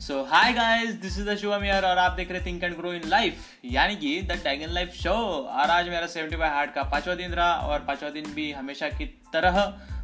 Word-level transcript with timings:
So 0.00 0.22
hi 0.24 0.52
guys 0.52 0.90
this 0.90 1.18
is 1.18 1.28
the 1.28 1.36
Shubham 1.36 1.64
यार 1.64 1.84
और 1.84 1.98
आप 1.98 2.12
देख 2.12 2.30
रहे 2.30 2.44
think 2.46 2.62
and 2.64 2.76
grow 2.76 2.92
in 2.92 3.02
life 3.06 3.40
यानी 3.64 3.96
कि 3.96 4.22
द 4.22 4.32
टैगन 4.44 4.72
लाइफ 4.72 4.92
शो 4.94 5.12
और 5.12 5.70
आज 5.70 5.88
मेरा 5.88 6.06
सेवेंटी 6.06 6.36
फाइव 6.36 6.52
हार्ट 6.52 6.72
का 6.74 6.82
पांचवा 6.82 7.14
दिन 7.14 7.32
रहा 7.32 7.52
और 7.52 7.80
पांचवा 7.80 8.08
दिन 8.10 8.32
भी 8.34 8.52
हमेशा 8.52 8.88
की 8.88 9.06
तरह 9.32 9.60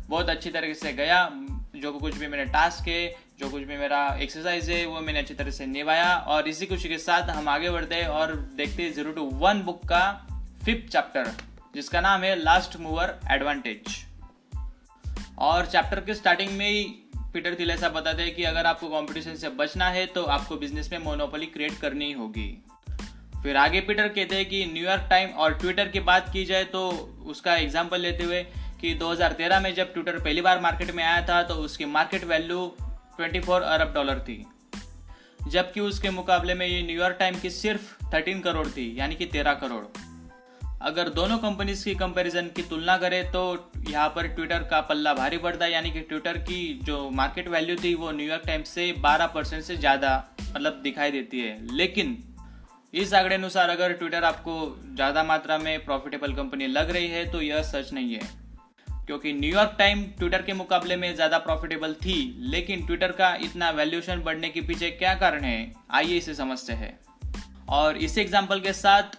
बहुत 0.08 0.28
अच्छी 0.28 0.50
तरीके 0.50 0.74
से 0.74 0.92
गया। 0.92 1.28
जो 1.76 1.92
कुछ 1.92 2.16
भी 2.16 2.26
मेरे 2.26 2.44
टास्क 2.44 2.88
है 2.88 3.06
जो 3.40 3.50
कुछ 3.50 3.62
भी 3.62 3.76
मेरा 3.76 4.02
एक्सरसाइज 4.20 4.70
है, 4.70 4.86
वो 4.86 5.00
मैंने 5.00 5.18
अच्छी 5.18 5.34
तरह 5.34 5.50
से 5.50 5.66
निभाया 5.66 6.14
और 6.16 6.48
इसी 6.48 6.66
खुशी 6.66 6.88
के 6.88 6.98
साथ 6.98 7.30
हम 7.30 7.48
आगे 7.48 7.70
बढ़ते 7.70 8.02
और 8.02 8.34
देखते 8.56 8.90
ज़ीरो 8.90 9.12
टू 9.12 9.22
वन 9.22 9.62
बुक 9.62 9.80
का 9.84 10.04
फिफ्थ 10.64 10.92
चैप्टर 10.92 11.32
जिसका 11.74 12.00
नाम 12.00 12.22
है 12.22 12.36
लास्ट 12.42 12.76
मूवर 12.80 13.18
एडवांटेज 13.30 14.04
और 15.38 15.66
चैप्टर 15.66 16.00
के 16.00 16.14
स्टार्टिंग 16.14 16.50
में 16.50 16.68
ही 16.70 16.84
पीटर 17.32 17.54
थिल 17.58 17.70
ऐसा 17.70 17.88
बताते 17.88 18.22
हैं 18.22 18.34
कि 18.34 18.44
अगर 18.44 18.66
आपको 18.66 18.88
कंपटीशन 18.88 19.34
से 19.34 19.48
बचना 19.56 19.88
है 19.88 20.06
तो 20.06 20.22
आपको 20.24 20.56
बिज़नेस 20.56 20.88
में 20.92 20.98
मोनोपोली 20.98 21.46
क्रिएट 21.46 21.78
करनी 21.80 22.12
होगी। 22.12 22.48
फिर 23.42 23.56
आगे 23.56 23.80
पीटर 23.80 24.08
कहते 24.08 24.36
हैं 24.36 24.44
कि 24.46 24.64
न्यूयॉर्क 24.66 25.06
टाइम 25.10 25.30
और 25.30 25.54
ट्विटर 25.54 25.88
की 25.88 26.00
बात 26.02 26.30
की 26.32 26.44
जाए 26.44 26.64
तो 26.64 26.88
उसका 27.26 27.56
एग्ज़ाम्पल 27.56 28.00
लेते 28.00 28.24
हुए 28.24 28.42
कि 28.80 28.94
2013 28.94 29.62
में 29.62 29.74
जब 29.74 29.92
ट्विटर 29.92 30.18
पहली 30.18 30.40
बार 30.40 30.60
मार्केट 30.60 30.90
में 30.90 31.02
आया 31.04 31.20
था 31.28 31.42
तो 31.42 31.54
उसकी 31.64 31.84
मार्केट 31.84 32.24
वैल्यू 32.24 32.72
24 33.20 33.62
अरब 33.64 33.92
डॉलर 33.94 34.18
थी। 34.20 34.44
जबकि 35.48 35.80
उसके 35.80 36.10
मुकाबले 36.10 36.54
में 36.54 36.66
ये 36.66 36.82
न्यूयॉर्क 36.82 37.16
टाइम 37.18 37.38
की 37.40 37.50
सिर्फ़ 37.50 37.94
13 38.10 38.40
करोड़ 38.42 38.66
थी, 38.68 38.94
यानी 38.98 39.14
कि 39.14 39.26
13 39.26 39.54
करोड़। 39.54 39.84
अगर 40.82 41.08
दोनों 41.08 41.36
कंपनीज़ 41.38 41.84
की 41.84 41.94
कंपैरिजन 41.96 42.48
की 42.56 42.62
तुलना 42.62 42.96
करें 42.98 43.30
तो 43.32 43.42
यहाँ 43.88 44.08
पर 44.08 44.26
ट्विटर 44.28 44.62
का 44.70 44.80
पल्ला 44.80 45.14
भारी 45.14 45.38
पड़ता 45.38 45.64
है। 45.64 45.72
यानी 45.72 45.90
कि 45.90 46.00
ट्विटर 46.02 46.38
की 46.40 46.58
जो 46.84 46.98
मार्केट 47.12 47.48
वैल्यू 47.48 47.76
थी 47.76 47.94
वो 47.94 48.10
न्यूयॉर्क 48.12 48.42
टाइम्स 48.46 48.68
से 48.68 48.92
12 49.04 49.26
परसेंट 49.34 49.62
से 49.64 49.76
ज़्यादा 49.76 50.12
मतलब 50.40 50.80
दिखाई 50.82 51.10
देती 51.10 51.40
है। 51.40 51.76
लेकिन 51.76 52.16
इस 52.94 53.14
आंकड़े 53.14 53.34
अनुसार 53.34 53.70
अगर 53.70 53.92
ट्विटर 53.92 54.24
आपको 54.24 54.58
ज़्यादा 54.86 55.22
मात्रा 55.24 55.58
में 55.58 55.84
प्रॉफिटेबल 55.84 56.34
कंपनी 56.34 56.66
लग 56.66 56.90
रही 56.90 57.08
है 57.08 57.24
तो 57.32 57.40
यह 57.42 57.62
सच 57.64 57.92
नहीं 57.92 58.14
है। 58.14 58.28
क्योंकि 59.06 59.32
न्यूयॉर्क 59.32 59.74
टाइम 59.78 60.04
ट्विटर 60.18 60.42
के 60.42 60.52
मुकाबले 60.54 60.96
में 60.96 61.14
ज़्यादा 61.14 61.38
प्रॉफिटेबल 61.40 61.92
थी, 61.96 62.36
लेकिन 62.50 62.86
ट्विटर 62.86 63.12
का 63.12 63.34
इतना 63.42 63.70
वैल्यूएशन 63.72 64.22
बढ़ने 64.22 64.48
के 64.48 64.60
पीछे 64.62 64.90
क्या 64.92 65.14
कारण 65.16 65.44
है, 65.44 65.72
आइए 65.90 66.16
इसे 66.16 66.34
समझते 66.34 66.72
हैं। 66.74 66.98
और 67.68 67.96
इस 67.98 68.18
एग्ज़ाम्पल 68.18 68.60
के 68.60 68.72
साथ 68.74 69.16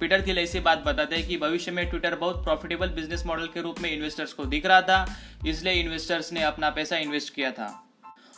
पीटर 0.00 0.26
थिल 0.26 0.38
ऐसी 0.38 0.60
बात 0.60 0.82
बताते 0.84 1.16
हैं 1.16 1.26
कि 1.26 1.36
भविष्य 1.36 1.70
में 1.70 1.88
ट्विटर 1.90 2.14
बहुत 2.16 2.42
प्रॉफिटेबल 2.44 2.88
बिज़नेस 2.90 3.24
मॉडल 3.26 3.46
के 3.46 3.60
रूप 3.60 3.80
में 3.80 3.90
इन्वेस्टर्स 3.92 4.32
को 4.32 4.44
दिख 4.44 4.66
रहा 4.66 4.80
था, 4.82 5.06
इसलिए 5.46 5.72
इन्वेस्टर्स 5.74 6.32
ने 6.32 6.42
अपना 6.42 6.70
पैसा 6.70 6.96
इन्वेस्ट 6.96 7.34
किया 7.34 7.50
था। 7.50 7.72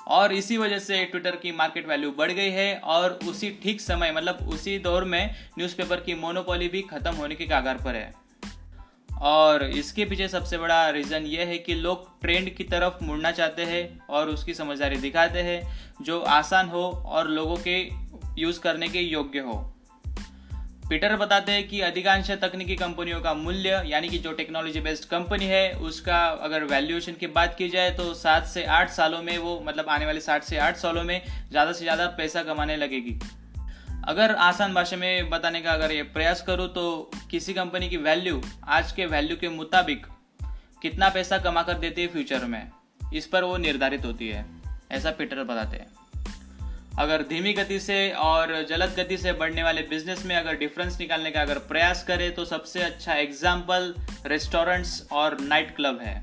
और 0.08 0.32
इसी 0.32 0.56
वजह 0.56 0.78
से 0.78 1.04
ट्विटर 1.04 1.36
की 1.36 1.52
मार्केट 1.52 1.88
वैल्यू 1.88 2.10
बढ़ 2.10 2.30
गई 2.32 2.50
है 2.50 2.74
और 2.76 3.18
उसी 3.28 3.50
ठीक 3.62 3.80
समय 3.80 4.12
मतलब 4.12 4.48
उसी 4.48 4.78
दौर 4.78 5.04
में 5.04 5.34
न्यूज़पेपर 5.58 6.00
की 6.00 6.14
मोनोपोली 6.14 6.68
भी 6.68 6.82
खत्म 6.82 7.14
होने 7.14 7.34
के 7.34 7.46
कागार 7.46 7.78
पर 7.84 7.94
है। 7.94 8.12
और 9.22 9.62
इसके 9.64 10.04
पीछे 10.04 10.28
सबसे 10.28 10.58
बड़ा 10.58 10.88
रीज़न 10.90 11.24
ये 11.26 11.44
है 11.44 11.58
कि 11.58 11.74
लोग 11.74 12.20
ट्रेंड 12.20 12.54
की 12.56 12.64
तरफ़ 12.64 13.04
मुड़ना 13.04 13.30
चाहते 13.30 13.64
हैं 13.64 14.06
और 14.10 14.28
उसकी 14.28 14.54
समझदारी 14.54 14.96
दिखाते 14.96 15.42
हैं, 15.42 15.78
जो 16.02 16.20
आसान 16.20 16.68
हो 16.68 16.82
और 17.06 17.28
लोगों 17.28 17.56
के 17.66 17.80
यूज़ 18.38 18.60
करने 18.60 18.88
के 18.88 19.00
योग्य 19.00 19.38
हो। 19.40 19.56
पीटर 20.88 21.14
बताते 21.16 21.52
हैं 21.52 21.66
कि 21.68 21.80
अधिकांश 21.80 22.30
तकनीकी 22.32 22.74
कंपनियों 22.76 23.20
का 23.20 23.32
मूल्य, 23.34 23.82
यानी 23.86 24.08
कि 24.08 24.18
जो 24.18 24.32
टेक्नोलॉजी 24.32 24.80
बेस्ड 24.80 25.04
कंपनी 25.04 25.44
है, 25.44 25.72
उसका 25.78 26.18
अगर 26.42 26.64
वैल्यूएशन 26.64 27.12
की 27.12 27.26
बात 27.28 27.54
की 27.58 27.68
जाए 27.68 27.90
तो 27.90 28.12
सात 28.14 28.46
से 28.46 28.64
आठ 28.66 28.90
सालों 28.90 29.22
में 29.22 29.36
वो 29.38 29.60
मतलब 29.66 29.88
आने 29.88 30.06
वाले 30.06 30.20
सात 30.20 30.44
से 30.44 30.58
आठ 30.58 30.76
सालों 30.76 31.02
में 31.04 31.20
ज़्यादा 31.50 31.72
से 31.72 31.84
ज़्यादा 31.84 32.06
पैसा 32.18 32.42
कमाने 32.42 32.76
लगेगी। 32.76 33.18
अगर 34.08 34.34
आसान 34.40 34.74
भाषा 34.74 34.96
में 34.96 35.30
बताने 35.30 35.60
का 35.60 35.72
अगर 35.72 35.92
ये 35.92 36.02
प्रयास 36.08 36.42
करूँ 36.42 36.68
तो 36.68 37.10
किसी 37.30 37.54
कंपनी 37.54 37.88
की 37.88 37.96
वैल्यू 37.98 38.40
आज 38.68 38.92
के 38.92 39.06
वैल्यू 39.06 39.36
के 39.36 39.48
मुताबिक 39.50 40.06
कितना 40.82 41.08
पैसा 41.10 41.38
कमा 41.38 41.62
कर 41.62 41.78
देती 41.78 42.02
है 42.02 42.08
फ्यूचर 42.08 42.44
में? 42.44 42.62
इस 43.14 43.26
पर 43.26 43.44
वो 43.44 43.56
निर्धारित 43.58 44.04
होती 44.04 44.28
है। 44.28 44.44
ऐसा 44.92 45.10
पीटर 45.10 45.44
बताते 45.44 45.76
हैं। 45.76 45.86
अगर 46.98 47.22
धीमी 47.22 47.52
गति 47.52 47.78
से 47.80 47.98
और 48.12 48.52
जलद 48.68 48.94
गति 48.96 49.16
से 49.18 49.32
बढ़ने 49.32 49.62
वाले 49.62 49.82
बिज़नेस 49.90 50.24
में 50.26 50.34
अगर 50.36 50.56
डिफरेंस 50.58 50.98
निकालने 51.00 51.30
का 51.30 51.42
अगर 51.42 51.58
प्रयास 51.68 52.04
करें 52.04 52.34
तो 52.34 52.44
सबसे 52.44 52.82
अच्छा 52.82 53.14
एग्ज़ाम्पल 53.14 53.94
रेस्टोरेंट्स 54.26 55.02
और 55.12 55.36
नाइट 55.40 55.74
क्लब 55.76 56.00
है। 56.02 56.16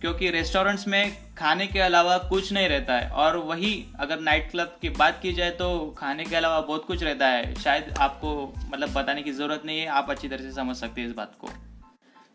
क्योंकि 0.00 0.30
रेस्टोरेंट्स 0.30 0.86
में 0.88 1.16
खाने 1.38 1.66
के 1.66 1.80
अलावा 1.80 2.16
कुछ 2.28 2.52
नहीं 2.52 2.68
रहता 2.68 2.94
है। 2.94 3.10
और 3.10 3.36
वही 3.38 3.74
अगर 4.00 4.20
नाइट 4.20 4.50
क्लब 4.50 4.76
की 4.82 4.88
बात 4.92 5.20
की 5.22 5.32
जाए 5.32 5.50
तो 5.58 5.68
खाने 5.98 6.24
के 6.24 6.36
अलावा 6.36 6.60
बहुत 6.60 6.86
कुछ 6.86 7.02
रहता 7.02 7.26
है। 7.26 7.54
शायद 7.54 7.94
आपको 8.00 8.32
मतलब 8.68 8.92
बताने 8.92 9.22
की 9.22 9.32
ज़रूरत 9.32 9.62
नहीं 9.66 9.80
है। 9.80 9.86
आप 9.88 10.10
अच्छी 10.10 10.28
तरह 10.28 10.42
से 10.42 10.52
समझ 10.52 10.76
सकते 10.76 11.00
हैं 11.00 11.08
इस 11.08 11.14
बात 11.14 11.36
को। 11.40 11.50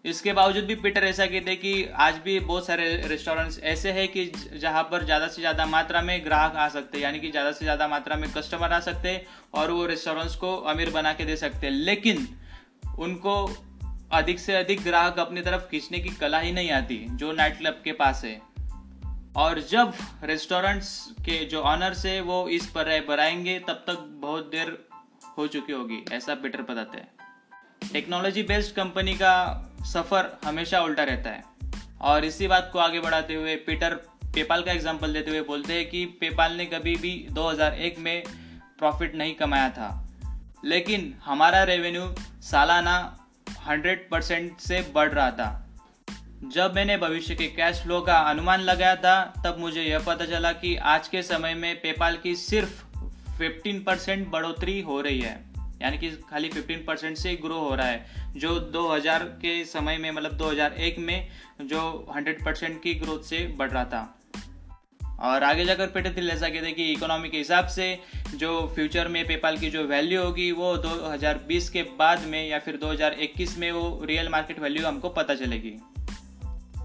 इसके 0.05 0.33
बावजूद 0.33 0.63
भी 0.63 0.75
पीटर 0.75 1.03
ऐसा 1.03 1.25
कहते 1.25 1.51
हैं 1.51 1.59
कि 1.59 1.83
आज 1.95 2.17
भी 2.25 2.39
बहुत 2.39 2.65
सारे 2.67 2.85
रेस्टोरेंट्स 3.07 3.59
ऐसे 3.65 3.91
हैं 3.91 4.07
कि 4.07 4.25
जहाँ 4.53 4.83
पर 4.83 5.05
ज़्यादा 5.05 5.27
से 5.27 5.41
ज़्यादा 5.41 5.65
मात्रा 5.65 6.01
में 6.01 6.25
ग्राहक 6.25 6.55
आ 6.55 6.67
सकते 6.69 6.97
हैं, 6.97 7.03
यानी 7.03 7.19
कि 7.19 7.31
ज़्यादा 7.31 7.51
से 7.51 7.65
ज़्यादा 7.65 7.87
मात्रा 7.87 8.15
में 8.15 8.29
कस्टमर 8.33 8.73
आ 8.73 8.79
सकते 8.79 9.09
हैं 9.09 9.25
और 9.53 9.71
वो 9.71 9.85
रेस्टोरेंट्स 9.85 10.35
को 10.35 10.55
अमीर 10.65 10.89
बना 10.89 11.13
के 11.13 11.25
दे 11.25 11.35
सकते 11.35 11.67
हैं। 11.67 11.73
लेकिन 11.73 12.27
उनको 12.99 13.35
अधिक 14.13 14.39
से 14.39 14.55
अधिक 14.55 14.83
ग्राहक 14.83 15.19
अपनी 15.19 15.41
तरफ़ 15.41 15.69
खींचने 15.71 15.99
की 15.99 16.09
कला 16.09 16.39
ही 16.39 16.51
नहीं 16.51 16.71
आती, 16.71 17.05
जो 17.11 17.31
नाइट 17.33 17.57
क्लब 17.57 17.81
के 17.83 17.91
पास 17.93 18.21
है। 18.25 18.41
और 19.35 19.59
जब 19.61 19.93
रेस्टोरेंट्स 20.23 20.97
के 21.19 21.43
जो 21.45 21.61
ऑनर्स 21.63 22.05
है, 22.05 22.19
वो 22.21 22.47
इस 22.49 22.67
पर 22.67 23.05
बढ़ाएँगे 23.07 23.59
तब 23.59 23.83
तक 23.87 24.07
बहुत 24.21 24.49
देर 24.51 24.77
हो 25.37 25.47
चुकी 25.47 25.73
होगी, 25.73 26.03
ऐसा 26.11 26.35
पीटर 26.35 26.61
बताते 26.63 26.97
हैं। 26.97 27.26
टेक्नोलॉजी 27.93 28.43
बेस्ड 28.43 28.75
कंपनी 28.75 29.13
का 29.13 29.63
सफ़र 29.93 30.39
हमेशा 30.45 30.81
उल्टा 30.81 31.03
रहता 31.03 31.29
है। 31.29 31.43
और 32.01 32.25
इसी 32.25 32.47
बात 32.47 32.69
को 32.73 32.79
आगे 32.79 32.99
बढ़ाते 32.99 33.33
हुए 33.35 33.55
पीटर 33.55 33.95
पेपाल 34.35 34.63
का 34.63 34.71
एग्ज़ाम्पल 34.71 35.13
देते 35.13 35.31
हुए 35.31 35.41
बोलते 35.41 35.73
हैं 35.73 35.89
कि 35.89 36.05
पेपाल 36.05 36.53
ने 36.53 36.65
कभी 36.65 36.95
भी 36.95 37.27
2001 37.31 37.99
में 37.99 38.23
प्रॉफिट 38.79 39.15
नहीं 39.15 39.35
कमाया 39.35 39.69
था। 39.69 40.07
लेकिन 40.65 41.15
हमारा 41.25 41.63
रेवेन्यू 41.63 42.15
सालाना 42.41 43.17
100 43.67 44.09
परसेंट 44.11 44.57
से 44.57 44.91
बढ़ 44.93 45.11
रहा 45.11 45.31
था। 45.31 45.67
जब 46.43 46.75
मैंने 46.75 46.97
भविष्य 46.97 47.35
के 47.35 47.47
कैश 47.47 47.81
फ्लो 47.81 48.01
का 48.01 48.17
अनुमान 48.17 48.59
लगाया 48.59 48.95
था, 48.95 49.41
तब 49.43 49.59
मुझे 49.59 49.83
यह 49.83 49.99
पता 49.99 50.25
चला 50.25 50.51
कि 50.51 50.75
आज 50.75 51.07
के 51.07 51.23
समय 51.23 51.53
में 51.53 51.81
पेपाल 51.81 52.17
की 52.17 52.35
सिर्फ़ 52.35 52.85
15 53.41 53.85
परसेंट 53.85 54.27
बढ़ोतरी 54.27 54.81
हो 54.81 55.01
रही 55.01 55.21
है। 55.21 55.46
यानी 55.81 55.97
कि 55.97 56.09
खाली 56.09 56.49
15 56.49 56.85
परसेंट 56.87 57.17
से 57.17 57.35
ग्रो 57.35 57.59
हो 57.59 57.75
रहा 57.75 57.87
है। 57.87 58.05
जो 58.35 58.59
2000 58.59 59.23
के 59.23 59.65
समय 59.65 59.97
में 59.97 60.11
मतलब 60.11 60.31
2001 60.31 60.99
में 60.99 61.27
जो 61.61 62.07
100 62.17 62.45
परसेंट 62.45 62.83
की 62.83 62.93
ग्रोथ 62.93 63.19
से 63.19 63.47
बढ़ 63.47 63.71
रहा 63.71 63.85
था। 63.85 64.13
और 65.19 65.43
आगे 65.43 65.65
जाकर 65.65 65.87
पेटर 65.87 66.13
थिल 66.17 66.29
ऐसा 66.29 66.49
कहते 66.49 66.65
हैं 66.65 66.75
कि 66.75 66.91
इकोनॉमी 66.91 67.29
के 67.29 67.37
हिसाब 67.37 67.67
से 67.67 67.99
जो 68.35 68.71
फ्यूचर 68.75 69.07
में 69.07 69.27
पेपाल 69.27 69.57
की 69.57 69.69
जो 69.69 69.83
वैल्यू 69.83 70.23
होगी, 70.23 70.51
वो 70.51 70.77
2020 70.77 71.69
के 71.69 71.83
बाद 71.83 72.21
में 72.21 72.49
या 72.49 72.59
फिर 72.59 72.77
2021 72.77 73.57
में 73.57 73.71
वो 73.71 74.01
रियल 74.05 74.29
मार्केट 74.29 74.59
वैल्यू 74.59 74.87
हमको 74.87 75.09
पता 75.09 75.35
चलेगी। 75.35 75.75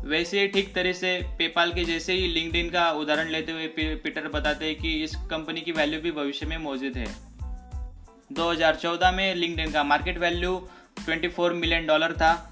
वैसे 0.05 0.49
ठीक 0.49 0.75
तरह 0.75 0.93
से 0.93 1.23
पेपाल 1.39 1.73
के 1.73 1.85
जैसे 1.85 2.13
ही 2.13 2.29
लिंकड 2.29 2.73
का 2.73 2.91
उदाहरण 2.91 3.29
लेते 3.29 3.53
हुए 3.53 3.67
पीटर 3.95 4.29
बताते 4.29 4.67
हैं 4.67 4.75
कि 4.75 5.05
इस 5.05 5.15
कंपनी 5.15 5.61
की 5.61 5.73
वैल्यू 5.73 6.01
भी 6.01 6.13
भविष्य 6.13 6.47
में 6.47 6.59
मौजूद 6.59 6.97
है। 6.97 7.32
2014 8.33 9.13
में 9.13 9.35
लिंकड 9.35 9.73
का 9.73 9.85
मार्केट 9.85 10.19
वैल्यू 10.19 10.69
24 11.09 11.53
मिलियन 11.53 11.87
डॉलर 11.87 12.13
था। 12.13 12.49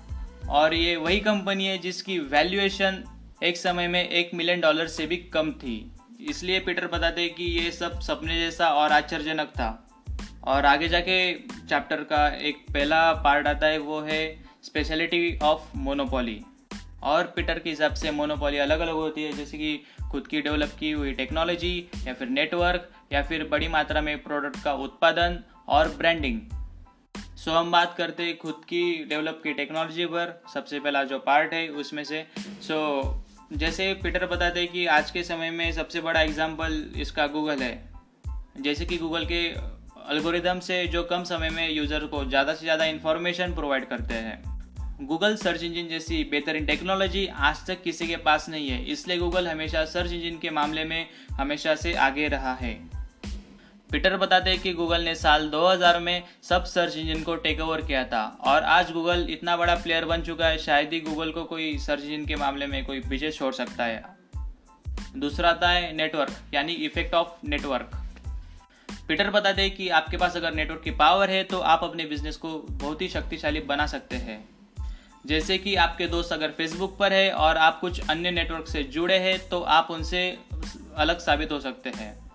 और 0.49 0.75
ये 0.75 0.97
वही 0.97 1.21
कंपनी 1.21 1.67
है 1.67 1.79
जिसकी 1.79 2.19
वैल्यूएशन 2.19 3.05
एक 3.43 3.57
समय 3.57 3.89
में 3.89 4.09
एक 4.09 4.31
मिलियन 4.35 4.61
डॉलर 4.61 4.87
से 4.87 5.07
भी 5.07 5.17
कम 5.17 5.53
थी। 5.53 5.93
इसलिए 6.29 6.61
पीटर 6.61 6.87
बताते 6.87 7.29
कि 7.29 7.45
ये 7.45 7.71
सब 7.71 8.01
सपने 8.01 8.39
जैसा 8.39 8.69
और 8.69 8.93
आश्चर्यजनक 8.93 9.49
था। 9.49 9.87
और 10.45 10.65
आगे 10.65 10.89
जाके 10.89 11.35
चैप्टर 11.39 11.97
का 11.97 12.29
एक 12.29 12.57
पहला 12.75 13.13
पार्ट 13.13 13.47
आता 13.47 13.67
है, 13.67 13.79
वो 13.79 14.01
है 14.01 14.45
स्पेशलिटी 14.63 15.39
ऑफ़ 15.43 15.63
मोनोपोली 15.77 16.43
और 17.03 17.25
पीटर 17.25 17.59
के 17.59 17.71
हिसाब 17.71 17.95
से 17.95 18.11
मोनोपोली 18.11 18.59
अलग 18.59 18.81
अलग 18.81 18.95
होती 18.95 19.23
है, 19.23 19.33
जैसे 19.33 19.59
कि 19.59 19.81
खुद 20.11 20.27
की 20.27 20.41
डेवलप 20.41 20.73
की 20.81 20.91
हुई 20.91 21.13
टेक्नोलॉजी 21.13 21.89
या 22.07 22.15
फिर 22.15 22.29
नेटवर्क 22.29 22.91
या 23.13 23.23
फिर 23.23 23.45
बड़ी 23.45 23.69
मात्रा 23.69 24.01
में 24.01 24.23
प्रोडक्ट 24.23 24.65
का 24.65 24.73
उत्पादन 24.73 25.45
और 25.69 25.89
ब्रांडिंग 25.89 26.41
सो 27.37 27.51
हम 27.51 27.71
बात 27.71 27.95
करते 27.99 28.23
हैं 28.23 28.37
खुद 28.39 28.61
की 28.69 28.83
डेवलप 29.05 29.41
की 29.45 29.53
टेक्नोलॉजी 29.53 30.07
पर। 30.07 30.43
सबसे 30.55 30.81
पहला 30.81 31.03
जो 31.05 31.19
पार्ट 31.19 31.53
है, 31.53 31.69
उसमें 31.69 32.03
से। 32.05 32.27
सो 32.63 33.25
जैसे 33.53 33.93
पीटर 33.95 34.27
बताते 34.27 34.61
हैं 34.61 34.69
कि 34.69 34.85
आज 34.89 35.11
के 35.11 35.23
समय 35.25 35.51
में 35.51 35.71
सबसे 35.73 36.01
बड़ा 36.01 36.21
एग्ज़ाम्पल 36.21 36.85
इसका 36.97 37.27
गूगल 37.27 37.63
है। 37.63 37.91
जैसे 38.61 38.87
कि 38.87 38.99
गूगल 38.99 39.25
के 39.25 39.47
अल्गोरिदम 40.09 40.61
से 40.61 40.87
जो 40.87 41.03
कम 41.03 41.25
समय 41.25 41.51
में 41.51 41.71
यूज़र 41.71 42.07
को 42.07 42.25
ज़्यादा 42.25 42.55
से 42.55 42.65
ज़्यादा 42.65 42.85
इन्फॉर्मेशन 42.85 43.55
प्रोवाइड 43.55 43.89
करते 43.89 44.15
हैं। 44.17 45.07
गूगल 45.07 45.37
सर्च 45.37 45.63
इंजन 45.63 45.89
जैसी 45.89 46.23
बेहतरीन 46.25 46.67
टेक्नोलॉजी 46.67 47.27
आज 47.27 47.67
तक 47.67 47.83
किसी 47.83 48.07
के 48.07 48.17
पास 48.17 48.49
नहीं 48.49 48.69
है। 48.69 48.85
इसलिए 48.85 49.19
गूगल 49.19 49.49
हमेशा 49.49 49.85
सर्च 49.87 50.13
इंजन 50.13 50.39
के 50.39 50.51
मामले 50.51 50.85
में 50.85 51.07
हमेशा 51.33 51.75
से 51.75 51.95
आगे 51.95 52.29
रहा 52.29 52.55
है। 52.55 52.75
पीटर 53.93 54.17
बताते 54.17 54.51
हैं 54.51 54.61
कि 54.61 54.73
गूगल 54.73 55.03
ने 55.03 55.15
साल 55.15 55.49
2000 55.51 55.99
में 55.99 56.23
सब 56.43 56.65
सर्च 56.65 56.97
इंजन 56.97 57.23
को 57.23 57.37
टेक 57.37 57.61
ओवर 57.61 57.81
किया 57.81 58.05
था। 58.05 58.39
और 58.41 58.63
आज 58.63 58.93
गूगल 58.93 59.27
इतना 59.31 59.57
बड़ा 59.57 59.75
प्लेयर 59.75 60.05
बन 60.05 60.23
चुका 60.23 60.47
है, 60.47 60.59
शायद 60.59 60.93
ही 60.93 61.01
गूगल 61.01 61.31
को 61.31 61.45
कोई 61.45 61.79
सर्च 61.79 62.05
इंजन 62.05 62.27
के 62.27 62.37
मामले 62.37 62.67
में 62.67 62.85
कोई 62.87 63.01
पीछे 63.01 63.31
छोड़ 63.31 63.55
सकता 63.55 63.85
है। 63.85 64.05
दूसरा 65.17 65.51
आता 65.51 65.69
है 65.69 65.93
नेटवर्क 65.97 66.55
यानी 66.55 66.73
इफ़ेक्ट 66.73 67.15
ऑफ़ 67.15 67.29
नेटवर्क 67.45 67.91
पीटर 69.09 69.31
बताते 69.31 69.63
हैं 69.63 69.75
कि 69.77 69.89
आपके 69.89 70.17
पास 70.17 70.37
अगर 70.37 70.55
नेटवर्क 70.55 70.83
की 70.85 70.91
पावर 70.91 71.31
है 71.31 71.45
तो 71.45 71.59
आप 71.59 71.85
अपने 71.85 72.05
बिज़नेस 72.05 72.37
को 72.37 72.59
बहुत 72.71 73.03
ही 73.03 73.09
शक्तिशाली 73.09 73.61
बना 73.61 73.87
सकते 73.87 74.17
हैं। 74.17 74.49
जैसे 75.27 75.59
कि 75.59 75.75
आपके 75.75 76.07
दोस्त 76.07 76.33
अगर 76.33 76.51
फेसबुक 76.51 76.99
पर 76.99 77.13
है 77.13 77.31
और 77.33 77.57
आप 77.57 77.81
कुछ 77.81 78.09
अन्य 78.11 78.31
नेटवर्क 78.31 78.69
से 78.69 78.83
जुड़े 78.83 79.19
हैं 79.19 79.49
तो 79.49 79.61
आप 79.61 79.91
उनसे 79.91 80.39
अलग 80.97 81.19
साबित 81.19 81.53
हो 81.53 81.61
सकते 81.61 81.91
हैं। 81.91 82.30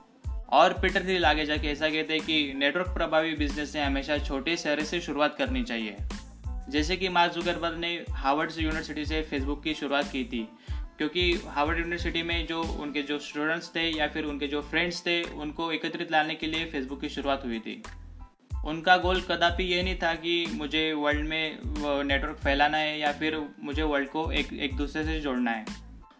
और 0.50 0.74
पीटर 0.74 1.08
थिल 1.08 1.26
आगे 1.26 1.46
जाके 1.46 1.68
ऐसा 1.68 1.90
कहते 1.90 2.14
हैं 2.14 2.22
कि 2.22 2.54
नेटवर्क 2.56 2.88
प्रभावी 2.88 3.34
बिज़नेस 3.36 3.76
ने 3.76 3.82
हमेशा 3.82 4.18
छोटे 4.18 4.56
शहर 4.58 4.84
से 4.84 5.02
शुरुआत 5.02 5.36
करनी 5.38 5.64
चाहिए। 5.64 5.98
जैसे 6.70 6.98
कि 6.98 7.10
मार्क 7.10 7.34
जुकरबर्ग 7.34 7.78
ने 7.78 7.94
हार्वर्ड 8.12 8.52
यूनिवर्सिटी 8.58 9.06
से 9.06 9.22
फेसबुक 9.22 9.64
की 9.64 9.74
शुरुआत 9.74 10.12
की 10.12 10.24
थी, 10.24 10.48
क्योंकि 10.98 11.32
हार्वर्ड 11.48 11.80
यूनिवर्सिटी 11.80 12.24
में 12.24 12.46
जो 12.48 12.62
उनके 12.64 13.02
जो 13.02 13.20
स्टूडेंट्स 13.20 13.70
थे 13.76 13.90
या 13.90 14.08
फिर 14.08 14.26
उनके 14.26 14.48
जो 14.48 14.62
फ्रेंड्स 14.62 15.02
थे, 15.02 15.22
उनको 15.24 15.72
एकत्रित 15.72 16.12
लाने 16.12 16.36
के 16.36 16.48
लिए 16.48 16.66
फेसबुक 16.66 17.02
की 17.02 17.10
शुरुआत 17.10 17.46
हुई 17.46 17.60
थी। 17.60 17.82
उनका 18.66 18.96
गोल 18.98 19.22
कदापि 19.22 19.64
ये 19.64 19.82
नहीं 19.84 19.96
था 19.96 20.14
कि 20.16 20.46
मुझे 20.54 20.92
वर्ल्ड 20.94 21.28
में 21.28 21.60
नेटवर्क 22.04 22.38
फैलाना 22.38 22.78
है 22.78 23.00
या 23.00 23.12
फिर 23.12 23.38
मुझे 23.64 23.84
वर्ल्ड 23.84 24.10
को 24.10 24.32
एक 24.32 24.54
एक 24.54 24.76
दूसरे 24.78 25.04
से 25.06 25.20
जोड़ना 25.20 25.52
है। 25.52 25.66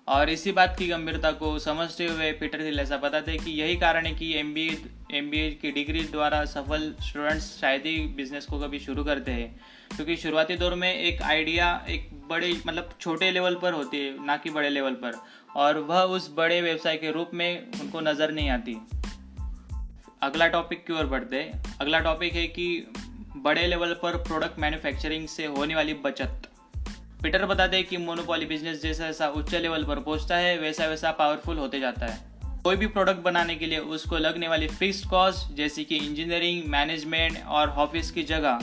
और 0.08 0.30
इसी 0.30 0.52
बात 0.52 0.76
की 0.80 0.88
गंभीरता 0.88 1.32
को 1.32 1.60
समझते 1.60 2.08
हुए 2.08 2.32
पीटर 2.32 2.62
हिल 2.62 2.80
ऐसा 2.80 2.98
बताते 2.98 3.38
कि 3.38 3.52
यही 3.52 3.76
कारण 3.76 4.06
है 4.06 4.14
कि 4.16 4.34
M 4.40 4.54
B 4.54 4.68
M 5.14 5.30
B 5.30 5.38
A 5.38 5.50
की 5.62 5.72
डिग्री 5.72 6.04
द्वारा 6.04 6.44
सफल 6.46 6.94
स्टूडेंट्स 7.02 7.46
शायद 7.62 7.86
ही 7.86 7.98
बिज़नेस 8.08 8.46
को 8.46 8.60
कभी 8.60 8.80
शुरू 8.80 9.04
करते 9.04 9.32
हैं। 9.32 9.48
क्योंकि 9.96 10.16
शुरुआती 10.16 10.56
दौर 10.56 10.76
में 10.76 10.94
एक 10.94 11.22
आइडिया 11.22 11.86
एक 11.90 12.10
बड़े 12.30 12.54
मतलब 12.68 12.90
छोटे 13.02 13.32
लेवल 13.32 13.56
पर 13.56 13.74
होती 13.74 13.98
है, 13.98 14.26
ना 14.26 14.38
कि 14.38 14.50
बड़े 14.50 14.70
लेवल 14.70 14.94
पर। 14.94 15.20
और 15.56 15.78
वह 15.78 16.02
उस 16.02 16.34
बड़े 16.38 16.62
व्यवसाय 16.62 16.98
के 16.98 17.12
रूप 17.12 17.32
में 17.34 17.72
उनको 17.82 18.02
नज़र 18.02 18.32
नहीं 18.32 18.50
आती। 18.50 18.78
अगला 20.22 20.48
टॉपिक 20.48 20.86
की 20.88 20.94
ओर 20.94 21.06
बढ़ते 21.06 21.52
अगला 21.82 22.00
टॉपिक 22.00 22.34
है 22.34 22.48
कि 22.48 22.88
बड़े 23.36 23.68
लेवल 23.68 23.94
पर 23.94 24.18
प्रोडक्ट 24.18 24.60
मैन्युफैक्चरिंग 24.60 25.28
से 25.28 25.46
होने 25.46 25.76
वाली 25.76 25.94
बचत। 25.94 26.42
पीटर 27.26 27.46
बताते 27.46 27.78
हैं 27.78 27.86
कि 27.86 27.98
मोनोपॉली 27.98 28.46
बिज़नेस 28.46 28.82
जैसा 28.82 29.06
जैसा 29.06 29.28
उच्च 29.28 29.54
लेवल 29.56 29.84
पर 29.84 30.00
पहुँचता 30.00 30.36
है, 30.38 30.58
वैसा 30.58 30.86
वैसा 30.86 31.12
पावरफुल 31.12 31.58
होते 31.58 31.80
जाता 31.80 32.06
है। 32.06 32.18
कोई 32.64 32.76
भी 32.76 32.88
प्रोडक्ट 32.88 33.20
बनाने 33.20 33.56
के 33.56 33.66
लिए 33.66 33.78
उसको 33.78 34.18
लगने 34.18 34.48
वाली 34.48 34.68
फिक्स्ड 34.68 35.10
कॉस्ट 35.10 35.56
जैसे 35.56 35.84
कि 35.84 35.96
इंजीनियरिंग 35.98 36.64
मैनेजमेंट 36.66 37.44
और 37.46 37.70
ऑफ़िस 37.70 38.12
की 38.12 38.24
जगह, 38.24 38.60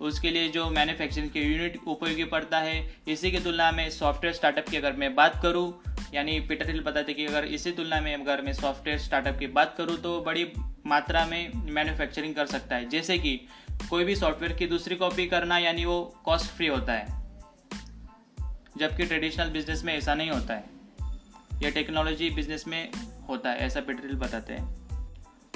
उसके 0.00 0.30
लिए 0.30 0.48
जो 0.48 0.68
मैन्युफैक्चरिंग 0.70 1.30
के 1.30 1.40
यूनिट 1.40 1.78
उपयोगी 1.86 2.24
पड़ता 2.24 2.58
है। 2.58 2.96
इसी 3.08 3.30
की 3.30 3.38
तुलना 3.38 3.70
में 3.72 3.88
सॉफ्टवेयर 3.90 4.34
स्टार्टअप 4.34 4.68
की 4.68 4.76
अगर 4.76 4.92
मैं 4.92 5.14
बात 5.14 5.40
करूँ, 5.42 5.72
यानी 6.14 6.38
पीटर 6.40 6.70
हिल 6.70 6.80
बताते 6.80 7.14
कि 7.14 7.26
अगर 7.26 7.44
इसी 7.44 7.70
तुलना 7.70 8.00
में 8.00 8.14
अगर 8.14 8.42
मैं 8.42 8.52
सॉफ्टवेयर 8.52 8.98
स्टार्टअप 8.98 9.38
की 9.38 9.46
बात 9.46 9.74
करूँ 9.78 9.96
तो 9.96 10.20
बड़ी 10.20 10.46
मात्रा 10.86 11.24
में 11.26 11.52
मैन्युफैक्चरिंग 11.72 12.34
कर 12.34 12.46
सकता 12.46 12.76
है। 12.76 12.88
जैसे 12.88 13.18
कि 13.18 13.38
कोई 13.90 14.04
भी 14.04 14.16
सॉफ्टवेयर 14.16 14.52
की 14.52 14.66
दूसरी 14.66 14.96
कॉपी 14.96 15.26
करना, 15.26 15.58
यानी 15.58 15.84
वो 15.84 16.02
कॉस्ट 16.24 16.46
फ्री 16.46 16.66
होता 16.66 16.92
है। 16.92 17.19
जबकि 18.78 19.06
ट्रेडिशनल 19.06 19.48
बिज़नेस 19.48 19.84
में 19.84 19.94
ऐसा 19.94 20.14
नहीं 20.14 20.30
होता 20.30 20.54
है। 20.54 20.64
यह 21.62 21.70
टेक्नोलॉजी 21.70 22.30
बिज़नेस 22.30 22.64
में 22.68 22.90
होता 23.28 23.50
है, 23.50 23.58
ऐसा 23.58 23.80
पीटर 23.80 24.14
बताते 24.14 24.52
हैं। 24.52 24.80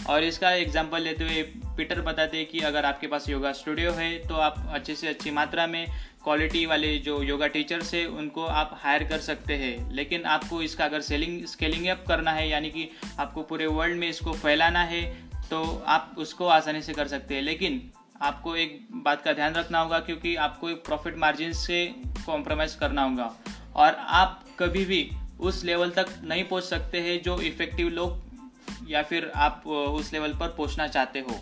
और 0.05 0.25
इसका 0.25 0.51
एग्जांपल 0.51 1.03
लेते 1.03 1.25
हुए 1.25 1.43
पीटर 1.77 2.01
बताते 2.01 2.37
हैं 2.37 2.47
कि 2.47 2.61
अगर 2.61 2.85
आपके 2.85 3.07
पास 3.07 3.29
योगा 3.29 3.53
स्टूडियो 3.53 3.93
है 3.93 4.19
तो 4.29 4.35
आप 4.35 4.67
अच्छे 4.73 4.95
से 4.95 5.09
अच्छी 5.09 5.31
मात्रा 5.31 5.67
में 5.67 5.87
क्वालिटी 6.25 6.67
वाले 6.67 6.99
जो 6.99 7.23
योगा 7.23 7.47
टीचर्स 7.47 7.95
है, 7.95 8.07
उनको 8.07 8.45
आप 8.45 8.71
हायर 8.83 9.05
कर 9.05 9.19
सकते 9.19 9.55
हैं। 9.55 9.93
लेकिन 9.93 10.25
आपको 10.25 10.63
इसका 10.63 10.85
अगर 10.85 11.01
सेलिंग 11.01 11.45
स्केलिंग 11.45 11.87
अप 11.87 12.05
करना 12.09 12.33
है, 12.33 12.49
यानी 12.49 12.71
कि 12.71 12.91
आपको 13.19 13.43
पूरे 13.43 13.67
वर्ल्ड 13.67 13.97
में 13.97 14.09
इसको 14.09 14.33
फैलाना 14.33 14.83
है 14.85 15.03
तो 15.51 15.85
आप 15.87 16.15
उसको 16.19 16.47
आसानी 16.47 16.83
से 16.83 16.93
कर 16.93 17.09
सकते 17.09 17.35
हैं। 17.35 17.43
लेकिन 17.43 17.91
आपको 18.17 18.55
एक 18.57 18.87
बात 19.05 19.23
का 19.23 19.33
ध्यान 19.33 19.55
रखना 19.55 19.81
होगा 19.81 19.99
क्योंकि 20.01 20.35
आपको 20.37 20.71
एक 20.71 20.85
प्रॉफिट 20.85 21.17
मार्जिन 21.19 21.53
से 21.53 21.85
कॉम्प्रोमाइज़ 22.27 22.77
करना 22.79 23.03
होगा। 23.03 23.31
और 23.77 23.95
आप 23.95 24.45
कभी 24.59 24.85
भी 24.85 25.11
उस 25.41 25.65
लेवल 25.65 25.91
तक 25.91 26.07
नहीं 26.25 26.45
पहुँच 26.45 26.65
सकते 26.65 27.01
हैं 27.01 27.21
जो 27.23 27.41
इफ़ेक्टिव 27.43 27.89
लोग 27.89 28.91
या 28.91 29.03
फिर 29.03 29.31
आप 29.37 29.67
उस 29.67 30.13
लेवल 30.13 30.33
पर 30.33 30.49
पहुँचना 30.49 30.87
चाहते 30.89 31.21
हो। 31.21 31.39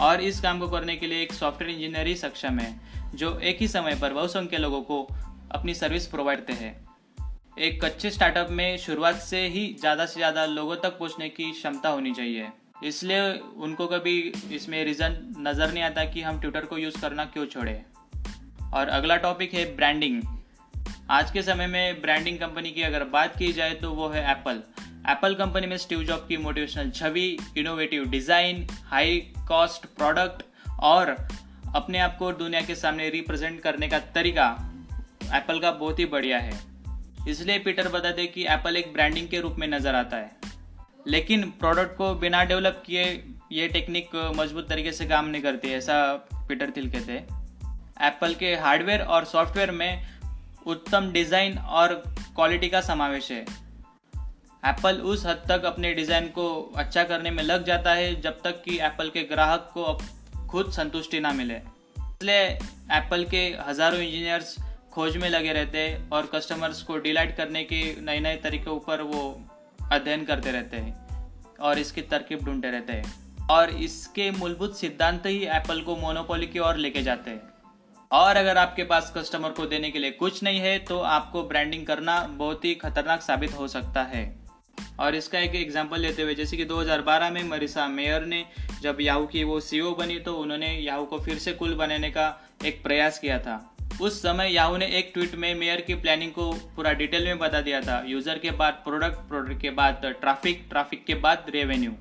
और 0.00 0.20
इस 0.20 0.40
काम 0.40 0.60
को 0.60 0.68
करने 0.68 0.96
के 0.96 1.06
लिए 1.06 1.22
एक 1.22 1.32
सॉफ्टवेयर 1.32 1.70
इंजीनियर 1.70 2.06
ही 2.06 2.14
सक्षम 2.16 2.58
है, 2.58 2.74
जो 3.14 3.38
एक 3.38 3.58
ही 3.60 3.68
समय 3.68 3.94
पर 3.94 4.12
बहुसंख्य 4.12 4.58
लोगों 4.58 4.80
को 4.82 5.02
अपनी 5.52 5.74
सर्विस 5.74 6.06
प्रोवाइड 6.06 6.38
करते 6.38 6.52
हैं। 6.54 6.74
एक 7.58 7.84
अच्छे 7.84 8.10
स्टार्टअप 8.10 8.48
में 8.50 8.76
शुरुआत 8.78 9.16
से 9.16 9.46
ही 9.48 9.66
ज़्यादा 9.80 10.06
से 10.06 10.14
ज़्यादा 10.14 10.44
लोगों 10.46 10.76
तक 10.76 10.98
पहुँचने 10.98 11.28
की 11.28 11.50
क्षमता 11.52 11.88
होनी 11.88 12.12
चाहिए। 12.12 12.48
इसलिए 12.76 13.32
उनको 13.58 13.86
कभी 13.86 14.16
इसमें 14.52 14.84
रीज़न 14.84 15.16
नज़र 15.38 15.72
नहीं 15.72 15.82
आता 15.82 16.04
कि 16.04 16.22
हम 16.22 16.40
ट्विटर 16.40 16.64
को 16.64 16.78
यूज़ 16.78 17.00
करना 17.00 17.24
क्यों 17.26 17.46
छोड़े। 17.46 17.80
और 18.74 18.88
अगला 18.88 19.16
टॉपिक 19.18 19.54
है 19.54 19.64
ब्रांडिंग 19.76 20.22
आज 21.10 21.30
के 21.30 21.42
समय 21.42 21.66
में 21.66 22.00
ब्रांडिंग 22.02 22.38
कंपनी 22.38 22.70
की 22.70 22.82
अगर 22.82 23.04
बात 23.10 23.36
की 23.38 23.52
जाए 23.52 23.74
तो 23.74 23.90
वो 23.90 24.08
है 24.08 24.30
एप्पल 24.30 24.62
एप्पल 25.10 25.34
कंपनी 25.34 25.66
में 25.66 25.76
स्टीव 25.76 26.02
जॉब 26.04 26.24
की 26.28 26.36
मोटिवेशनल 26.36 26.90
छवि 26.90 27.26
innovative 27.58 28.04
design 28.10 28.66
high 28.84 29.18
cost 29.48 29.86
product 29.96 30.42
और 30.82 31.16
अपने 31.74 31.98
आप 31.98 32.16
को 32.18 32.32
दुनिया 32.34 32.60
के 32.60 32.74
सामने 32.74 33.08
रिप्रेजेंट 33.10 33.60
करने 33.60 33.88
का 33.88 33.98
तरीका 34.14 34.46
एप्पल 35.34 35.60
का 35.60 35.70
बहुत 35.72 35.98
ही 35.98 36.06
बढ़िया 36.06 36.38
है। 36.38 36.58
इसलिए 37.28 37.58
पीटर 37.58 37.88
बताते 37.88 38.26
कि 38.26 38.46
एप्पल 38.46 38.76
एक 38.76 38.92
ब्रांडिंग 38.92 39.28
के 39.28 39.40
रूप 39.40 39.56
में 39.58 39.68
नज़र 39.68 39.94
आता 39.94 40.16
है। 40.16 40.43
लेकिन 41.06 41.42
प्रोडक्ट 41.60 41.96
को 41.96 42.14
बिना 42.14 42.42
डेवलप 42.44 42.82
किए 42.86 43.04
ये 43.52 43.68
टेक्निक 43.68 44.14
मज़बूत 44.36 44.68
तरीके 44.68 44.92
से 44.92 45.06
काम 45.06 45.26
नहीं 45.26 45.42
करती, 45.42 45.68
ऐसा 45.68 46.14
पीटर 46.48 46.70
थिल 46.76 46.90
कहते 46.90 47.12
हैं। 47.12 47.42
एप्पल 48.02 48.34
के 48.34 48.54
हार्डवेयर 48.56 49.02
और 49.02 49.24
सॉफ्टवेयर 49.24 49.70
में 49.70 50.02
उत्तम 50.66 51.10
डिज़ाइन 51.12 51.58
और 51.58 51.94
क्वालिटी 52.34 52.68
का 52.68 52.80
समावेश 52.80 53.30
है। 53.32 53.44
एप्पल 54.62 55.00
उस 55.04 55.24
हद 55.26 55.44
तक 55.48 55.64
अपने 55.64 55.92
डिज़ाइन 55.94 56.28
को 56.28 56.48
अच्छा 56.76 57.04
करने 57.04 57.30
में 57.30 57.42
लग 57.42 57.64
जाता 57.64 57.94
है, 57.94 58.20
जब 58.20 58.40
तक 58.44 58.62
कि 58.62 58.78
एप्पल 58.80 59.08
के 59.08 59.22
ग्राहक 59.24 59.70
को 59.74 59.98
खुद 60.48 60.70
संतुष्टि 60.72 61.20
ना 61.20 61.32
मिले। 61.32 61.54
इसलिए 61.54 62.42
एप्पल 62.92 63.24
के 63.24 63.46
हज़ारों 63.68 64.00
इंजीनियर्स 64.00 64.56
खोज 64.92 65.16
में 65.16 65.28
लगे 65.30 65.52
रहते 65.52 65.78
हैं 65.78 66.08
और 66.10 66.30
कस्टमर्स 66.34 66.82
को 66.82 66.98
डिलाइट 66.98 67.36
करने 67.36 67.64
के 67.64 67.82
नए 68.00 68.20
नए 68.20 68.36
तरीकों 68.36 68.78
पर 68.78 69.02
वो 69.02 69.22
अध्ययन 69.92 70.24
करते 70.24 70.52
रहते 70.52 70.76
हैं 70.76 71.56
और 71.60 71.78
इसकी 71.78 72.02
तरकीब 72.02 72.44
ढूंढते 72.44 72.70
रहते 72.70 72.92
हैं। 72.92 73.46
और 73.50 73.70
इसके 73.70 74.30
मूलभूत 74.30 74.76
सिद्धांत 74.76 75.26
ही 75.26 75.44
एप्पल 75.46 75.80
को 75.80 75.96
मोनोपोली 75.96 76.46
की 76.46 76.58
ओर 76.60 76.76
लेके 76.76 77.02
जाते 77.02 77.30
हैं। 77.30 77.52
और 78.10 78.36
अगर 78.36 78.58
आपके 78.58 78.84
पास 78.84 79.12
कस्टमर 79.16 79.50
को 79.50 79.66
देने 79.66 79.90
के 79.90 79.98
लिए 79.98 80.10
कुछ 80.12 80.42
नहीं 80.42 80.60
है 80.60 80.78
तो 80.80 80.98
आपको 81.00 81.42
ब्रांडिंग 81.44 81.86
करना 81.86 82.18
बहुत 82.38 82.64
ही 82.64 82.74
खतरनाक 82.76 83.22
साबित 83.22 83.58
हो 83.58 83.68
सकता 83.68 84.02
है। 84.04 84.24
और 85.00 85.14
इसका 85.14 85.38
एक 85.38 85.54
एग्ज़ाम्पल 85.54 86.00
लेते 86.00 86.22
हुए, 86.22 86.34
जैसे 86.34 86.56
कि 86.56 86.64
2012 86.64 87.30
में 87.30 87.42
मरीसा 87.44 87.86
मेयर 87.88 88.24
ने 88.24 88.44
जब 88.82 88.96
याहू 89.00 89.26
की 89.26 89.44
वो 89.44 89.58
सीईओ 89.60 89.94
बनी 89.94 90.18
तो 90.20 90.34
उन्होंने 90.36 90.72
याहू 90.74 91.04
को 91.04 91.18
फिर 91.20 91.38
से 91.38 91.52
कुल 91.52 91.74
बनाने 91.74 92.10
का 92.10 92.26
एक 92.64 92.82
प्रयास 92.82 93.18
किया 93.18 93.38
था। 93.38 93.56
उस 94.00 94.22
समय 94.22 94.52
याहू 94.52 94.76
ने 94.76 94.86
एक 94.86 95.10
ट्वीट 95.14 95.34
में 95.34 95.54
मेयर 95.54 95.80
की 95.80 95.94
प्लानिंग 95.94 96.32
को 96.32 96.52
पूरा 96.52 96.92
डिटेल 96.92 97.24
में 97.24 97.38
बता 97.38 97.60
दिया 97.60 97.80
था। 97.80 98.04
यूज़र 98.06 98.38
के 98.38 98.50
बाद 98.50 98.72
प्रोडक्ट 98.72 99.28
प्रोडक्ट 99.28 99.60
के 99.60 99.70
बाद 99.70 100.00
ट्रैफ़िक 100.20 100.66
ट्रैफ़िक 100.70 101.04
के 101.04 101.14
बाद 101.14 101.46
रेवेन्यू 101.50 101.92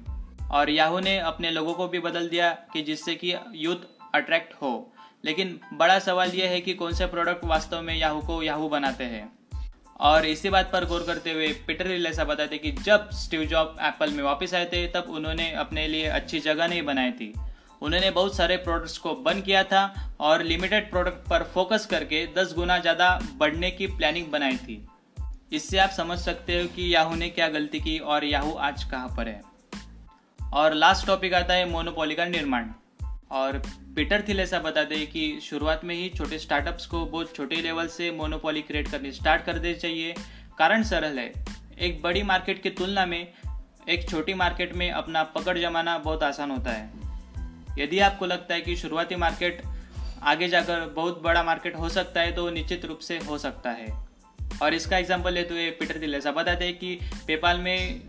और 0.51 0.69
याहू 0.69 1.00
ने 1.00 1.17
अपने 1.17 1.51
लोगों 1.51 1.73
को 1.73 1.88
भी 1.88 2.00
बदल 2.00 2.29
दिया 2.29 2.50
कि 2.73 2.81
जिससे 2.81 3.15
कि 3.15 3.35
यूथ 3.55 3.75
अट्रैक्ट 4.15 4.53
हो। 4.53 4.93
लेकिन 5.25 5.59
बड़ा 5.73 6.00
सवाल 6.00 6.31
यह 6.31 6.50
है 6.50 6.62
कि 6.62 6.73
कौन 6.73 6.93
से 6.93 7.05
प्रोडक्ट 7.05 7.45
वास्तव 7.45 7.81
में 7.81 7.95
याहू 7.95 8.21
को 8.21 8.43
याहू 8.43 8.69
बनाते 8.69 9.03
हैं? 9.03 9.31
और 10.00 10.25
इसी 10.25 10.50
बात 10.50 10.71
पर 10.73 10.85
गौर 10.85 11.03
करते 11.03 11.31
हुए 11.31 11.47
पीटर 11.67 11.88
रिल 11.88 12.05
ऐसा 12.05 12.23
बताते 12.23 12.57
कि 12.57 12.71
जब 12.71 13.09
स्टीव 13.09 13.45
जॉब 13.45 13.77
एप्पल 13.81 14.12
में 14.12 14.23
वापस 14.23 14.53
आए 14.53 14.65
थे, 14.65 14.88
तब 14.88 15.05
उन्होंने 15.09 15.51
अपने 15.51 15.88
लिए 15.88 16.05
अच्छी 16.05 16.39
जगह 16.39 16.67
नहीं 16.67 16.81
बनाई 16.81 17.12
थी। 17.12 17.33
उन्होंने 17.84 18.10
बहुत 18.12 18.36
सारे 18.36 18.58
प्रोडक्ट्स 18.58 18.98
को 18.98 19.13
बंद 19.24 19.44
किया 19.44 19.63
था 19.63 19.84
और 20.20 20.44
लिमिटेड 20.44 20.90
प्रोडक्ट 20.92 21.28
पर 21.30 21.44
फोकस 21.54 21.86
करके 21.86 22.25
10 22.34 22.54
गुना 22.56 22.78
ज़्यादा 22.80 23.08
बढ़ने 23.38 23.72
की 23.72 23.88
प्लानिंग 23.88 24.28
बनाई 24.28 24.58
थी। 24.58 24.86
इससे 25.52 25.78
आप 25.78 25.90
समझ 25.90 26.18
सकते 26.20 26.62
हो 26.62 26.68
कि 26.68 26.94
याहू 26.96 27.16
ने 27.16 27.30
क्या 27.30 27.48
गलती 27.50 27.80
की 27.80 27.98
और 28.00 28.25
याहू 28.25 28.54
आज 28.62 28.84
कहाँ 28.84 29.13
पर 29.18 29.28
है। 29.28 29.42
और 30.54 30.74
लास्ट 30.74 31.08
टॉपिक 31.08 31.34
आता 31.34 31.54
है 31.54 31.70
मोनोपोली 31.70 32.16
का 32.16 32.25
निर्माण। 32.28 32.70
और 33.32 33.62
पीटर 33.96 34.24
थिल 34.28 34.40
ऐसा 34.40 34.60
बता 34.60 34.84
दें 34.84 35.06
कि 35.08 35.40
शुरुआत 35.44 35.86
में 35.86 35.96
ही 35.96 36.10
छोटे 36.10 36.40
स्टार्टअप्स 36.40 36.86
को 36.86 37.06
बहुत 37.06 37.36
छोटे 37.36 37.62
लेवल 37.62 37.88
से 37.90 38.12
मोनोपोली 38.12 38.62
क्रिएट 38.62 38.92
करनी 38.92 39.12
स्टार्ट 39.12 39.46
कर 39.46 39.60
देनी 39.60 39.75
चाहिए। 39.75 40.13
कारण 40.58 40.84
सरल 40.84 41.20
है। 41.20 41.32
एक 41.80 42.02
बड़ी 42.02 42.24
मार्केट 42.24 42.62
की 42.63 42.70
तुलना 42.72 43.06
में 43.06 43.34
एक 43.90 44.10
छोटी 44.10 44.34
मार्केट 44.34 44.74
में 44.74 44.90
अपना 44.92 45.24
पकड़ 45.32 45.58
जमाना 45.58 45.98
बहुत 46.00 46.24
आसान 46.24 46.52
होता 46.52 46.72
है। 46.72 47.02
यदि 47.77 48.00
आपको 48.00 48.25
लगता 48.25 48.53
है 48.53 48.62
कि 48.62 48.75
शुरुआती 48.75 49.15
मार्केट 49.15 49.62
आगे 50.24 50.48
जाकर 50.48 50.86
बहुत 50.96 51.22
बड़ा 51.24 51.44
मार्केट 51.44 51.75
हो 51.75 51.89
सकता 51.89 52.22
है 52.22 52.32
तो 52.32 52.50
निश्चित 52.50 52.86
रूप 52.86 53.00
से 53.00 53.18
हो 53.20 53.38
सकता 53.38 53.70
है। 53.72 53.88
और 54.62 54.74
इसका 54.74 54.98
एग्ज़ाम्पल 54.98 55.34
लेते 55.34 55.53
हुए 55.53 55.70
पीटर 55.72 55.98
दिल 55.98 56.15
ऐसा 56.15 56.32
बताते 56.32 56.65
हैं 56.65 56.77
कि 56.77 56.98
पेपाल 57.27 57.58
में 57.60 58.01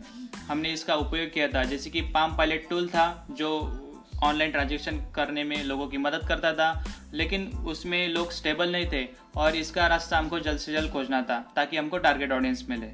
हमने 0.49 0.73
इसका 0.73 0.95
उपयोग 0.97 1.33
किया 1.33 1.49
था। 1.49 1.65
जैसे 1.65 1.91
कि 1.91 2.01
पाम 2.15 2.37
पायलट 2.37 2.69
टूल 2.71 2.89
था, 2.89 3.27
जो 3.31 3.81
ऑनलाइन 4.23 4.51
ट्रांजेक्शन 4.51 4.99
करने 5.15 5.45
में 5.45 5.63
लोगों 5.65 5.87
की 5.89 5.99
मदद 5.99 6.27
करता 6.29 6.53
था, 6.53 6.85
लेकिन 7.13 7.47
उसमें 7.67 8.09
लोग 8.09 8.33
स्टेबल 8.33 8.73
नहीं 8.73 8.87
थे 8.93 9.07
और 9.37 9.57
इसका 9.57 9.87
रास्ता 9.87 10.19
हमको 10.19 10.39
जल्द 10.41 10.59
से 10.59 10.73
जल्द 10.73 10.93
खोजना 10.93 11.23
था, 11.23 11.39
ताकि 11.57 11.77
हमको 11.77 11.99
टारगेट 11.99 12.33
ऑडियंस 12.33 12.65
मिले। 12.69 12.87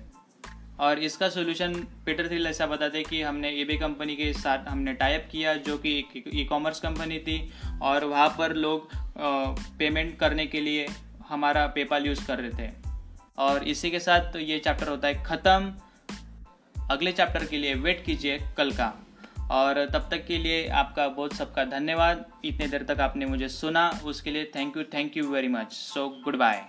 और 0.81 0.99
इसका 0.99 1.29
सोल्यूशन 1.29 1.75
पीटर 2.07 2.31
थिल 2.31 2.47
ऐसा 2.47 2.67
बताते 2.67 3.03
कि 3.03 3.21
हमने 3.23 3.49
एबी 3.61 3.77
कंपनी 3.79 4.15
के 4.17 4.33
साथ 4.33 4.69
हमने 4.69 4.93
टाइप 4.95 5.29
किया, 5.33 5.55
जो 5.55 5.77
कि 5.79 6.31
ई 6.35 6.45
कॉमर्स 6.45 6.81
कंपनी 6.81 7.19
थी, 7.19 7.53
और 7.83 8.05
वहाँ 8.05 8.29
पर 8.39 8.55
लोग 8.57 8.89
पेमेंट 9.79 10.19
करने 10.19 10.47
के 10.47 10.61
लिए 10.61 10.87
हमारा 11.29 11.67
पेपाल 11.67 12.07
यूज़ 12.07 12.27
कर 12.27 12.39
रहे 12.39 12.51
थे। 12.59 12.73
और 13.39 13.69
इसी 13.69 13.91
के 13.91 14.01
साथ 14.01 14.33
तो 14.33 14.39
ये 14.39 14.59
चैप्टर 14.59 14.89
होता 14.89 15.09
है 15.09 15.23
ख़त्म। 15.25 15.73
अगले 16.91 17.13
चैप्टर 17.13 17.45
के 17.45 17.59
लिए 17.59 17.75
वेट 17.77 18.05
कीजिए 18.05 18.39
कल 18.57 18.71
का। 18.73 18.93
और 19.51 19.85
तब 19.85 20.09
तक 20.11 20.27
के 20.27 20.39
लिए 20.39 20.67
आपका 20.69 21.09
बहुत 21.09 21.33
सबका 21.35 21.65
धन्यवाद। 21.67 22.25
इतने 22.45 22.67
देर 22.69 22.83
तक 22.85 23.01
आपने 23.01 23.27
मुझे 23.27 23.49
सुना, 23.51 23.89
उसके 24.05 24.31
लिए 24.31 24.51
thank 24.57 24.77
you 24.77 24.83
thank 24.95 25.17
you 25.17 25.31
very 25.31 25.49
much 25.49 25.73
so 25.73 26.09
goodbye 26.37 26.65